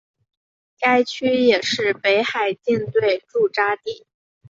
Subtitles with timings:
[0.79, 4.07] 该区也是北海舰队驻扎地。